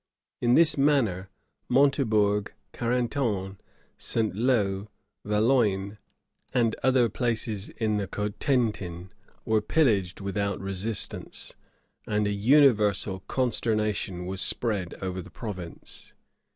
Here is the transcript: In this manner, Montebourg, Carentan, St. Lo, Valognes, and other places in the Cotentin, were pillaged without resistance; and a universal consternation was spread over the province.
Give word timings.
In 0.41 0.55
this 0.55 0.79
manner, 0.79 1.29
Montebourg, 1.69 2.51
Carentan, 2.73 3.59
St. 3.99 4.33
Lo, 4.35 4.87
Valognes, 5.23 5.99
and 6.51 6.75
other 6.81 7.07
places 7.07 7.69
in 7.69 7.97
the 7.97 8.07
Cotentin, 8.07 9.11
were 9.45 9.61
pillaged 9.61 10.19
without 10.19 10.59
resistance; 10.59 11.53
and 12.07 12.25
a 12.25 12.31
universal 12.31 13.19
consternation 13.27 14.25
was 14.25 14.41
spread 14.41 14.95
over 15.03 15.21
the 15.21 15.29
province. 15.29 16.15